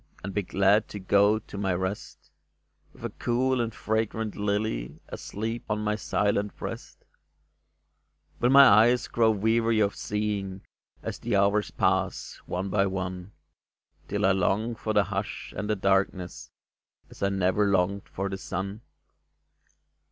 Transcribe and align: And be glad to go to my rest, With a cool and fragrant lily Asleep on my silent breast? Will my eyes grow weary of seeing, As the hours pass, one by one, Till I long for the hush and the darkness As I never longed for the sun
And 0.23 0.33
be 0.33 0.41
glad 0.41 0.87
to 0.87 0.99
go 0.99 1.37
to 1.37 1.57
my 1.59 1.75
rest, 1.75 2.31
With 2.91 3.05
a 3.05 3.11
cool 3.11 3.61
and 3.61 3.71
fragrant 3.71 4.35
lily 4.35 4.99
Asleep 5.09 5.63
on 5.69 5.83
my 5.83 5.95
silent 5.95 6.57
breast? 6.57 7.05
Will 8.39 8.49
my 8.49 8.65
eyes 8.67 9.07
grow 9.07 9.29
weary 9.29 9.79
of 9.79 9.95
seeing, 9.95 10.61
As 11.03 11.19
the 11.19 11.35
hours 11.35 11.69
pass, 11.69 12.41
one 12.47 12.69
by 12.71 12.87
one, 12.87 13.33
Till 14.07 14.25
I 14.25 14.31
long 14.31 14.73
for 14.73 14.91
the 14.91 15.03
hush 15.03 15.53
and 15.55 15.69
the 15.69 15.75
darkness 15.75 16.49
As 17.11 17.21
I 17.21 17.29
never 17.29 17.67
longed 17.67 18.09
for 18.09 18.27
the 18.27 18.39
sun 18.39 18.81